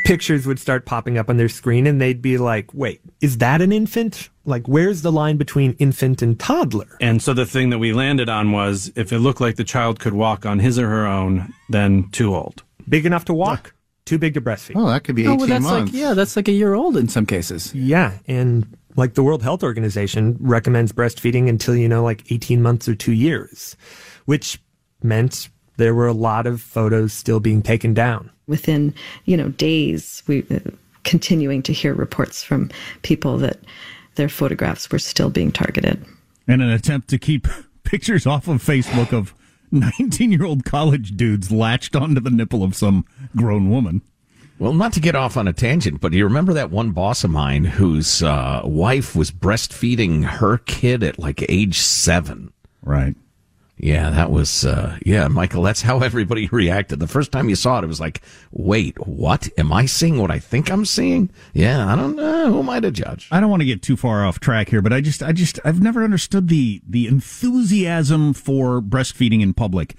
[0.04, 3.60] pictures would start popping up on their screen and they'd be like, wait, is that
[3.60, 4.28] an infant?
[4.44, 6.88] Like, where's the line between infant and toddler?
[7.00, 10.00] And so the thing that we landed on was if it looked like the child
[10.00, 12.62] could walk on his or her own, then too old.
[12.88, 14.72] Big enough to walk, too big to breastfeed.
[14.74, 15.92] Oh, that could be Oh, 18 well, that's months.
[15.92, 17.72] like yeah, that's like a year old in some cases.
[17.72, 22.88] Yeah, and like the World Health Organization recommends breastfeeding until you know like 18 months
[22.88, 23.76] or 2 years,
[24.24, 24.60] which
[25.04, 28.30] meant there were a lot of photos still being taken down.
[28.52, 30.60] Within you know days we uh,
[31.04, 33.58] continuing to hear reports from people that
[34.16, 36.04] their photographs were still being targeted
[36.46, 37.48] In an attempt to keep
[37.82, 39.34] pictures off of Facebook of
[39.72, 44.02] 19 year old college dudes latched onto the nipple of some grown woman.
[44.58, 47.24] Well, not to get off on a tangent, but do you remember that one boss
[47.24, 52.52] of mine whose uh, wife was breastfeeding her kid at like age seven?
[52.82, 53.16] Right.
[53.82, 57.00] Yeah, that was, uh, yeah, Michael, that's how everybody reacted.
[57.00, 59.48] The first time you saw it, it was like, wait, what?
[59.58, 61.30] Am I seeing what I think I'm seeing?
[61.52, 62.52] Yeah, I don't know.
[62.52, 63.26] Who am I to judge?
[63.32, 65.58] I don't want to get too far off track here, but I just, I just,
[65.64, 69.96] I've never understood the the enthusiasm for breastfeeding in public.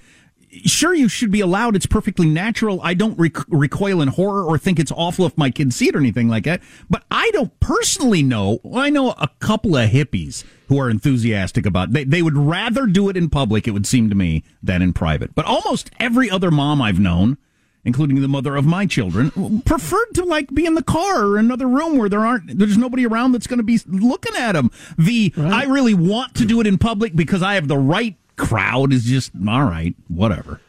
[0.64, 1.76] Sure, you should be allowed.
[1.76, 2.80] It's perfectly natural.
[2.82, 5.96] I don't rec- recoil in horror or think it's awful if my kids see it
[5.96, 6.62] or anything like that.
[6.88, 8.60] But I don't personally know.
[8.62, 11.92] well, I know a couple of hippies who are enthusiastic about.
[11.92, 13.66] They they would rather do it in public.
[13.66, 15.34] It would seem to me than in private.
[15.34, 17.38] But almost every other mom I've known
[17.84, 21.68] including the mother of my children, preferred to like be in the car or another
[21.68, 24.70] room where there aren't there's nobody around that's going to be looking at them.
[24.96, 28.92] The I really want to do it in public because I have the right crowd
[28.92, 30.60] is just all right, whatever.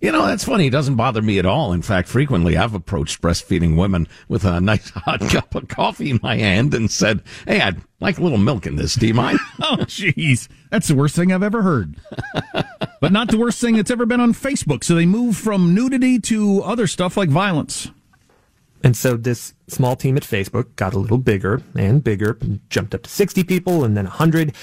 [0.00, 0.66] You know, that's funny.
[0.66, 1.72] It doesn't bother me at all.
[1.72, 6.20] In fact, frequently I've approached breastfeeding women with a nice hot cup of coffee in
[6.22, 8.94] my hand and said, Hey, I'd like a little milk in this.
[8.94, 9.38] Do you mind?
[9.62, 10.48] oh, jeez.
[10.70, 11.96] That's the worst thing I've ever heard.
[13.00, 14.84] but not the worst thing that's ever been on Facebook.
[14.84, 17.90] So they move from nudity to other stuff like violence.
[18.86, 22.94] And so this small team at Facebook got a little bigger and bigger, and jumped
[22.94, 24.54] up to 60 people and then 100.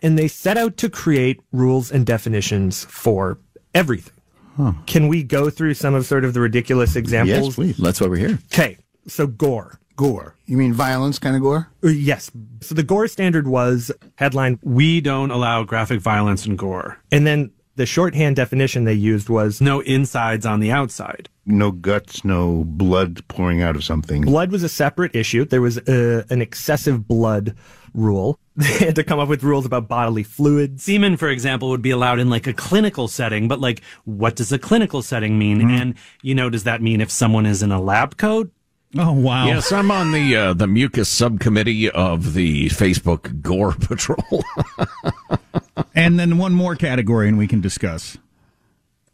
[0.00, 3.40] And they set out to create rules and definitions for
[3.74, 4.12] everything.
[4.56, 4.74] Huh.
[4.86, 7.44] Can we go through some of sort of the ridiculous examples?
[7.44, 7.76] Yes, please.
[7.76, 8.38] That's why we're here.
[8.52, 9.80] Okay, so gore.
[9.96, 10.36] Gore.
[10.46, 11.68] You mean violence kind of gore?
[11.82, 12.30] Uh, yes.
[12.60, 16.98] So the gore standard was headline We don't allow graphic violence and gore.
[17.10, 21.28] And then the shorthand definition they used was no insides on the outside.
[21.44, 24.22] No guts, no blood pouring out of something.
[24.22, 25.44] Blood was a separate issue.
[25.44, 27.56] There was uh, an excessive blood
[27.94, 28.38] rule.
[28.54, 30.82] They had to come up with rules about bodily fluids.
[30.82, 34.52] Semen, for example, would be allowed in like a clinical setting, but like, what does
[34.52, 35.60] a clinical setting mean?
[35.60, 35.70] Mm-hmm.
[35.70, 38.52] And, you know, does that mean if someone is in a lab coat?
[38.98, 39.46] Oh, wow.
[39.46, 44.44] Yes, I'm on the uh, the mucus subcommittee of the Facebook Gore Patrol.
[45.94, 48.16] and then one more category, and we can discuss.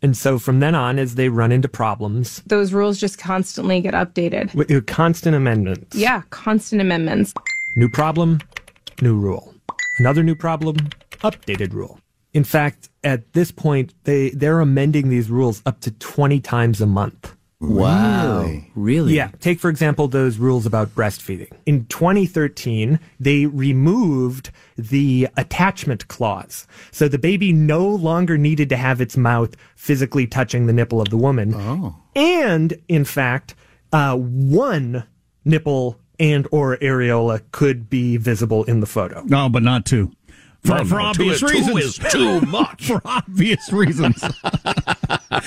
[0.01, 3.95] And so from then on, as they run into problems, Those rules just constantly get
[3.95, 4.55] updated.
[4.55, 5.97] with uh, constant amendments.
[5.97, 7.35] Yeah, constant amendments.
[7.77, 8.39] New problem,
[9.03, 9.55] new rule.
[9.99, 10.77] Another new problem,
[11.23, 11.99] updated rule.
[12.33, 16.87] In fact, at this point, they, they're amending these rules up to 20 times a
[16.87, 17.35] month.
[17.61, 18.51] Wow.
[18.77, 19.15] Really?
[19.15, 19.31] Yeah.
[19.41, 21.51] Take, for example, those rules about breastfeeding.
[21.67, 26.67] In 2013, they removed the attachment clause.
[26.93, 31.09] So the baby no longer needed to have its mouth physically touching the nipple of
[31.11, 31.55] the woman.
[31.55, 31.97] Oh.
[32.15, 33.55] And, in fact,
[33.93, 35.05] uh, one
[35.45, 39.23] nipple and or areola could be visible in the photo.
[39.25, 40.13] No, but not two.
[40.65, 41.99] For, No, for no, obvious two is- two reasons.
[42.05, 42.87] is too much.
[42.89, 44.23] for obvious reasons.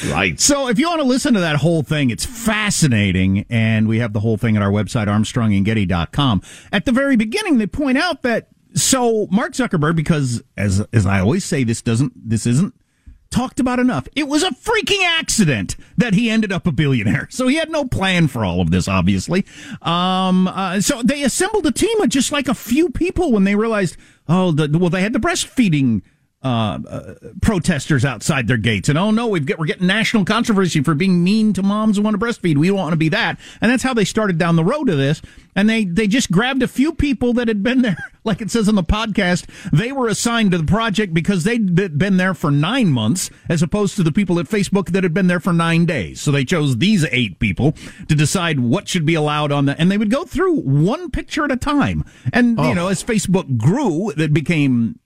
[0.06, 0.40] right.
[0.40, 3.46] So if you want to listen to that whole thing, it's fascinating.
[3.50, 6.42] And we have the whole thing at our website, armstrongandgetty.com.
[6.72, 11.20] At the very beginning, they point out that so Mark Zuckerberg, because as as I
[11.20, 12.74] always say, this doesn't this isn't
[13.32, 14.08] talked about enough.
[14.16, 17.28] It was a freaking accident that he ended up a billionaire.
[17.32, 19.46] So he had no plan for all of this, obviously.
[19.82, 23.56] Um, uh, so they assembled a team of just like a few people when they
[23.56, 23.96] realized,
[24.28, 26.02] oh, the, well, they had the breastfeeding
[26.44, 30.82] uh, uh, protesters outside their gates, and oh no, we've get, we're getting national controversy
[30.82, 32.58] for being mean to moms who want to breastfeed.
[32.58, 34.98] We don't want to be that, and that's how they started down the road of
[34.98, 35.22] this.
[35.56, 38.68] And they they just grabbed a few people that had been there, like it says
[38.68, 39.46] on the podcast.
[39.72, 43.96] They were assigned to the project because they'd been there for nine months, as opposed
[43.98, 46.22] to the people at Facebook that had been there for nine days.
[46.22, 47.74] So they chose these eight people
[48.08, 51.44] to decide what should be allowed on the, and they would go through one picture
[51.44, 52.04] at a time.
[52.34, 55.00] And you know, as Facebook grew, it became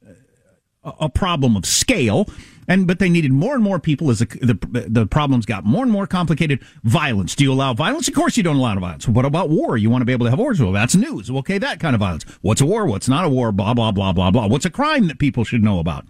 [1.00, 2.28] a problem of scale.
[2.68, 5.84] And but they needed more and more people as the, the the problems got more
[5.84, 6.62] and more complicated.
[6.84, 7.36] Violence.
[7.36, 8.08] Do you allow violence?
[8.08, 9.08] Of course you don't allow violence.
[9.08, 9.78] What about war?
[9.78, 10.60] You want to be able to have wars?
[10.60, 11.30] Well, that's news.
[11.30, 12.24] Okay, that kind of violence.
[12.42, 12.88] What's a war?
[12.88, 13.52] What's not a war?
[13.52, 14.48] Blah blah blah blah blah.
[14.48, 16.08] What's a crime that people should know about?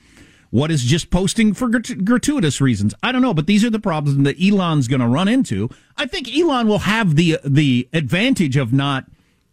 [0.49, 2.93] What is just posting for grat- gratuitous reasons?
[3.03, 5.69] I don't know, but these are the problems that Elon's going to run into.
[5.97, 9.05] I think Elon will have the the advantage of not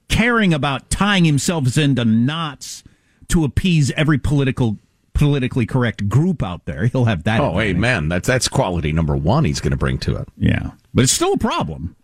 [0.08, 2.84] caring about tying himself into knots
[3.28, 4.78] to appease every political
[5.14, 6.86] politically correct group out there.
[6.86, 7.40] He'll have that.
[7.40, 7.76] Oh, advantage.
[7.76, 8.08] amen.
[8.08, 9.44] That's that's quality number one.
[9.44, 10.28] He's going to bring to it.
[10.38, 11.96] Yeah, but it's still a problem.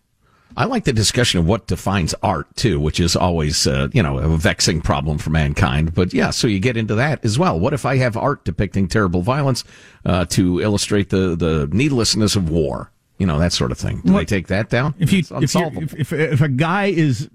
[0.57, 4.19] I like the discussion of what defines art too, which is always uh, you know
[4.19, 5.95] a vexing problem for mankind.
[5.95, 7.59] But yeah, so you get into that as well.
[7.61, 9.63] What if I have art depicting terrible violence
[10.05, 12.91] uh, to illustrate the the needlessness of war?
[13.19, 14.01] You know that sort of thing.
[14.05, 14.95] Do What- they take that down?
[14.99, 17.29] If you if, if, if if a guy is,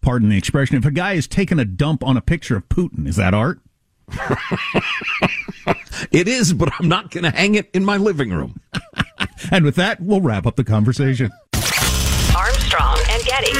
[0.00, 3.06] pardon the expression, if a guy is taking a dump on a picture of Putin,
[3.06, 3.60] is that art?
[6.12, 8.60] it is, but I'm not going to hang it in my living room.
[9.50, 11.30] and with that, we'll wrap up the conversation.
[12.36, 13.58] Armstrong and Getty.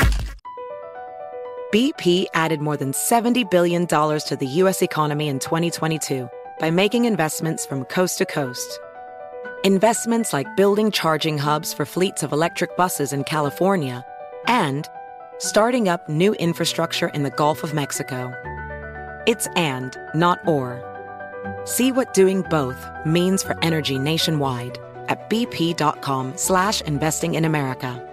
[1.72, 4.82] BP added more than $70 billion to the U.S.
[4.82, 8.80] economy in 2022 by making investments from coast to coast.
[9.62, 14.04] Investments like building charging hubs for fleets of electric buses in California
[14.46, 14.88] and
[15.38, 18.32] starting up new infrastructure in the Gulf of Mexico.
[19.26, 20.82] It's and, not or.
[21.64, 28.06] See what doing both means for energy nationwide at bp.com slash investing in America.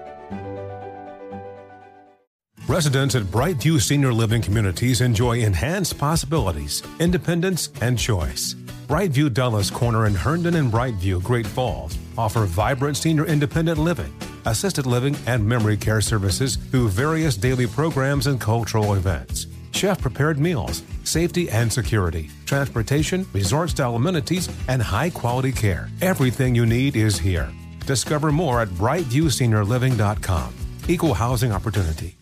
[2.68, 8.56] Residents at Brightview Senior Living Communities enjoy enhanced possibilities, independence, and choice.
[8.88, 14.14] Brightview Dulles Corner in Herndon and Brightview, Great Falls, offer vibrant senior independent living,
[14.46, 19.48] assisted living, and memory care services through various daily programs and cultural events.
[19.72, 25.90] Chef prepared meals, safety and security, transportation, resort style amenities, and high quality care.
[26.02, 27.50] Everything you need is here.
[27.86, 30.54] Discover more at brightviewseniorliving.com.
[30.88, 32.18] Equal housing opportunity.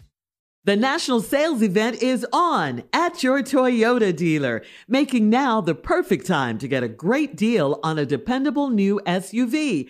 [0.65, 6.57] The national sales event is on at your Toyota dealer, making now the perfect time
[6.57, 9.89] to get a great deal on a dependable new SUV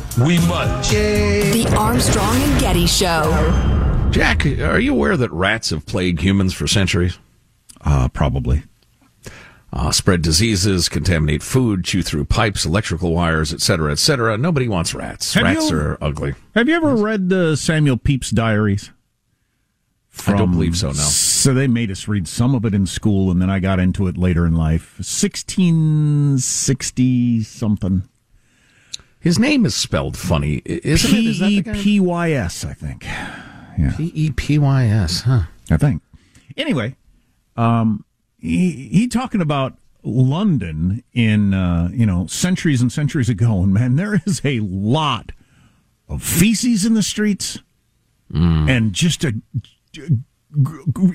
[0.17, 0.91] we must.
[0.91, 4.09] The Armstrong and Getty Show.
[4.11, 7.17] Jack, are you aware that rats have plagued humans for centuries?
[7.81, 8.63] Uh, probably.
[9.73, 14.37] Uh, spread diseases, contaminate food, chew through pipes, electrical wires, etc., etc.
[14.37, 15.33] Nobody wants rats.
[15.33, 16.33] Have rats you- are ugly.
[16.55, 18.91] Have you ever read the Samuel Pepys diaries?
[20.09, 20.93] From, I don't believe so, no.
[20.93, 24.07] So they made us read some of it in school, and then I got into
[24.07, 24.95] it later in life.
[24.97, 28.03] 1660 something.
[29.21, 31.25] His name is spelled funny, isn't it?
[31.25, 31.47] Is that?
[31.47, 33.05] P E P Y S, I think.
[33.05, 33.93] Yeah.
[33.95, 35.43] P E P Y S, huh?
[35.69, 36.01] I think.
[36.57, 36.95] Anyway,
[37.55, 38.03] um,
[38.39, 43.95] he, he talking about London in uh, you know centuries and centuries ago, and man,
[43.95, 45.31] there is a lot
[46.09, 47.59] of feces in the streets,
[48.33, 49.33] and just a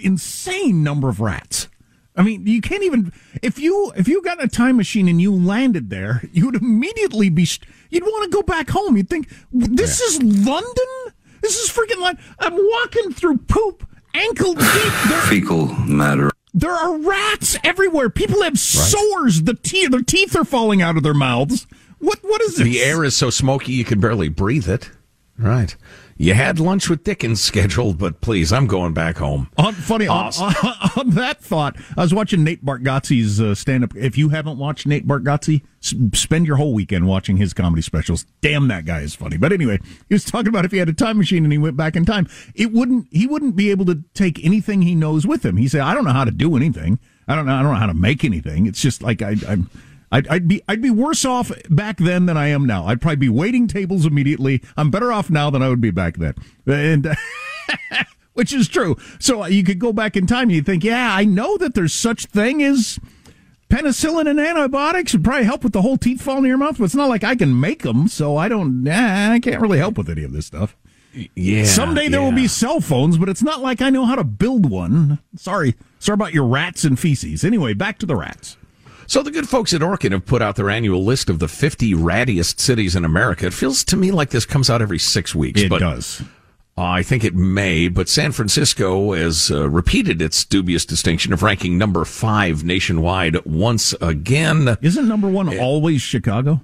[0.01, 1.69] insane number of rats.
[2.15, 5.35] I mean, you can't even if you if you got a time machine and you
[5.35, 8.97] landed there, you would immediately be st- you'd want to go back home.
[8.97, 11.13] You'd think this is London.
[11.43, 14.65] This is freaking like I'm walking through poop ankle deep.
[15.09, 16.31] There, Fecal matter.
[16.55, 18.11] there are rats everywhere.
[18.11, 19.43] People have sores.
[19.43, 21.67] The teeth, their teeth are falling out of their mouths.
[21.99, 22.65] What what is this?
[22.65, 24.91] The air is so smoky you can barely breathe it.
[25.39, 25.77] Right.
[26.19, 29.51] You had lunch with Dickens scheduled, but please, I'm going back home.
[29.59, 30.55] On, funny on, on,
[30.97, 33.95] on that thought, I was watching Nate Bargatze's uh, stand up.
[33.95, 38.25] If you haven't watched Nate Bargatze, s- spend your whole weekend watching his comedy specials.
[38.41, 39.37] Damn, that guy is funny.
[39.37, 41.77] But anyway, he was talking about if he had a time machine and he went
[41.77, 43.09] back in time, it wouldn't.
[43.13, 45.59] He wouldn't be able to take anything he knows with him.
[45.59, 46.99] He said, "I don't know how to do anything.
[47.29, 47.55] I don't know.
[47.57, 48.65] I don't know how to make anything.
[48.67, 49.69] It's just like I, I'm."
[50.13, 52.87] I'd, I'd be I'd be worse off back then than I am now.
[52.87, 54.63] I'd probably be waiting tables immediately.
[54.77, 56.35] I'm better off now than I would be back then,
[56.67, 57.17] and
[58.35, 58.97] which is true.
[59.19, 61.95] So you could go back in time and you think, yeah, I know that there's
[61.95, 62.99] such thing as
[63.69, 66.85] penicillin and antibiotics would probably help with the whole teeth falling in your mouth, but
[66.85, 68.85] it's not like I can make them, so I don't.
[68.85, 70.77] Nah, I can't really help with any of this stuff.
[71.35, 71.65] Yeah.
[71.65, 74.71] Someday there will be cell phones, but it's not like I know how to build
[74.71, 75.19] one.
[75.35, 77.43] Sorry, sorry about your rats and feces.
[77.43, 78.59] Anyway, back to the rats.
[79.07, 81.95] So the good folks at Orkin have put out their annual list of the 50
[81.95, 83.47] rattiest cities in America.
[83.47, 85.63] It feels to me like this comes out every six weeks.
[85.63, 86.23] It but does.
[86.79, 91.79] I think it may, but San Francisco has uh, repeated its dubious distinction of ranking
[91.79, 94.77] number five nationwide once again.
[94.83, 96.61] Isn't number one always Chicago?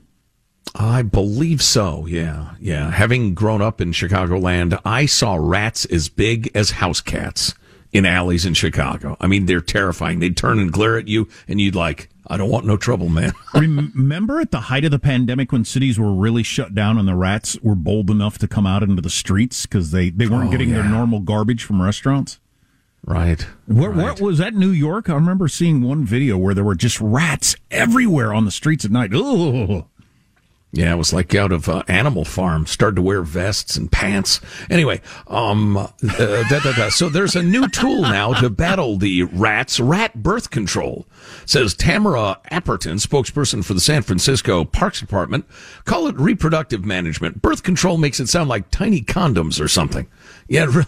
[0.74, 2.06] I believe so.
[2.06, 2.90] Yeah, yeah.
[2.90, 7.54] Having grown up in Chicagoland, I saw rats as big as house cats
[7.92, 9.16] in alleys in Chicago.
[9.20, 10.18] I mean, they're terrifying.
[10.18, 13.32] They'd turn and glare at you, and you'd like, I don't want no trouble, man.
[13.54, 17.16] Remember at the height of the pandemic when cities were really shut down and the
[17.16, 20.50] rats were bold enough to come out into the streets because they, they weren't Oh,
[20.52, 22.38] getting their normal garbage from restaurants?
[23.04, 23.44] Right.
[23.66, 24.54] Where, where was that?
[24.54, 25.10] New York?
[25.10, 28.92] I remember seeing one video where there were just rats everywhere on the streets at
[28.92, 29.10] night.
[29.12, 29.88] Oh,
[30.74, 32.66] Yeah, it was like out of uh, Animal Farm.
[32.66, 34.40] Started to wear vests and pants.
[34.70, 36.88] Anyway, um, uh, da, da, da.
[36.88, 39.78] so there's a new tool now to battle the rats.
[39.78, 41.06] Rat birth control
[41.44, 45.44] says Tamara Aparton, spokesperson for the San Francisco Parks Department.
[45.84, 47.42] Call it reproductive management.
[47.42, 50.08] Birth control makes it sound like tiny condoms or something.
[50.48, 50.86] Yeah, really.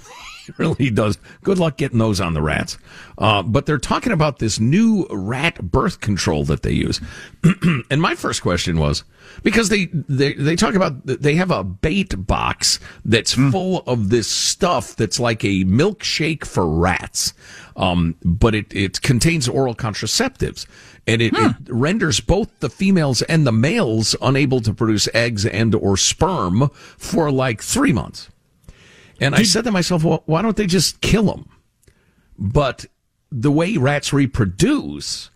[0.58, 1.18] Really does.
[1.42, 2.78] Good luck getting those on the rats.
[3.18, 7.00] Uh, but they're talking about this new rat birth control that they use.
[7.90, 9.04] and my first question was
[9.42, 14.28] because they, they, they talk about, they have a bait box that's full of this
[14.28, 17.34] stuff that's like a milkshake for rats.
[17.76, 20.66] Um, but it, it contains oral contraceptives
[21.06, 25.74] and it, it renders both the females and the males unable to produce eggs and
[25.74, 28.30] or sperm for like three months.
[29.20, 31.48] And I said to myself, well, why don't they just kill them?
[32.38, 32.86] But
[33.30, 35.30] the way rats reproduce,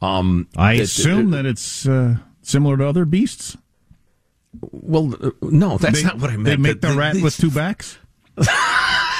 [0.00, 3.56] um, I that- assume that it's uh, similar to other beasts.
[4.60, 6.44] Well, uh, no, that's They- not what I meant.
[6.44, 7.98] They make That the rat these- with two backs.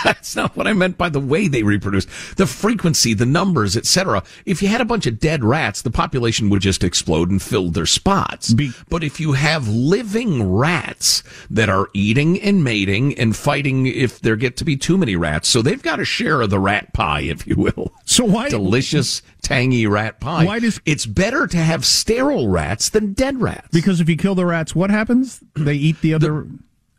[0.05, 2.07] That's not what I meant by the way they reproduce.
[2.35, 4.23] The frequency, the numbers, etc.
[4.47, 7.71] If you had a bunch of dead rats, the population would just explode and fill
[7.71, 8.55] their spots.
[8.89, 14.37] but if you have living rats that are eating and mating and fighting if there
[14.37, 17.21] get to be too many rats, so they've got a share of the rat pie,
[17.21, 17.93] if you will.
[18.05, 20.45] So why delicious, tangy rat pie?
[20.45, 23.69] Why does it's better to have sterile rats than dead rats?
[23.73, 25.43] Because if you kill the rats, what happens?
[25.55, 26.47] They eat the other.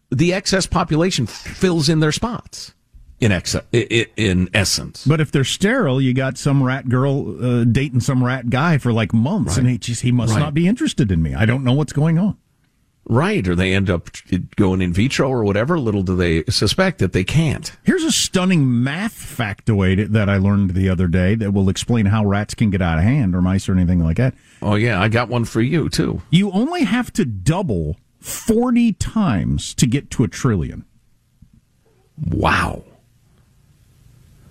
[0.10, 2.74] The excess population fills in their spots.
[3.22, 5.06] In excess, in essence.
[5.06, 8.92] But if they're sterile, you got some rat girl uh, dating some rat guy for
[8.92, 10.40] like months, and he just he must Right.
[10.40, 11.36] not be interested in me.
[11.36, 12.36] I don't know what's going on.
[13.06, 14.10] Right, or they end up
[14.56, 15.80] going in vitro or whatever.
[15.80, 17.72] Little do they suspect that they can't.
[17.84, 22.26] Here's a stunning math factoid that I learned the other day that will explain how
[22.26, 24.34] rats can get out of hand or mice or anything like that.
[24.64, 26.22] Oh yeah, I got one for you too.
[26.32, 30.86] You only have to double 40 times to get to a trillion.
[32.30, 32.84] Wow.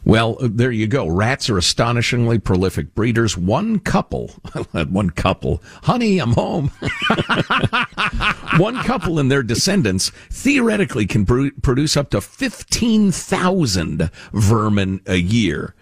[0.05, 1.07] Well, uh, there you go.
[1.07, 3.37] Rats are astonishingly prolific breeders.
[3.37, 4.29] One couple,
[4.73, 6.69] one couple, honey, I'm home.
[8.57, 15.75] one couple and their descendants theoretically can pr- produce up to 15,000 vermin a year.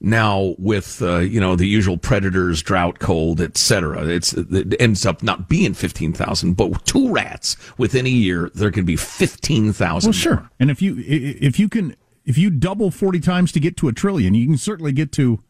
[0.00, 5.22] Now, with uh, you know the usual predators, drought, cold, etc., it's it ends up
[5.22, 10.08] not being fifteen thousand, but two rats within a year, there can be fifteen thousand.
[10.10, 10.50] Well, sure.
[10.60, 13.92] And if you if you can if you double 40 times to get to a
[13.92, 15.42] trillion, you can certainly get to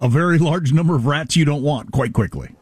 [0.00, 2.56] a very large number of rats you don't want quite quickly.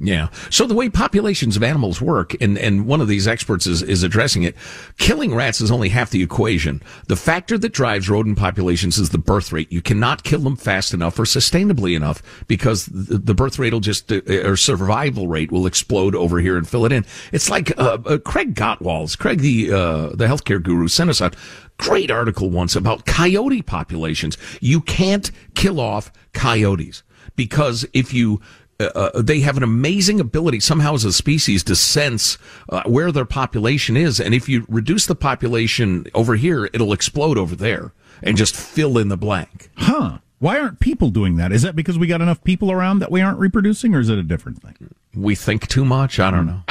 [0.00, 0.28] Yeah.
[0.50, 4.04] So the way populations of animals work, and, and one of these experts is, is
[4.04, 4.54] addressing it,
[4.96, 6.80] killing rats is only half the equation.
[7.08, 9.72] The factor that drives rodent populations is the birth rate.
[9.72, 13.80] You cannot kill them fast enough or sustainably enough because the, the birth rate will
[13.80, 17.04] just, uh, or survival rate will explode over here and fill it in.
[17.32, 21.32] It's like, uh, uh, Craig Gottwals, Craig, the, uh, the healthcare guru sent us a
[21.76, 24.38] great article once about coyote populations.
[24.60, 27.02] You can't kill off coyotes
[27.34, 28.40] because if you,
[28.80, 33.10] uh, uh, they have an amazing ability somehow as a species to sense uh, where
[33.10, 34.20] their population is.
[34.20, 38.98] And if you reduce the population over here, it'll explode over there and just fill
[38.98, 39.70] in the blank.
[39.76, 40.18] Huh.
[40.38, 41.50] Why aren't people doing that?
[41.50, 44.18] Is that because we got enough people around that we aren't reproducing, or is it
[44.18, 44.94] a different thing?
[45.12, 46.20] We think too much.
[46.20, 46.62] I don't know.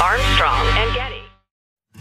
[0.00, 1.22] Armstrong and Getty.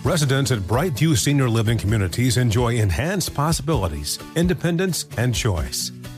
[0.04, 5.92] Residents at Brightview Senior Living Communities enjoy enhanced possibilities, independence, and choice.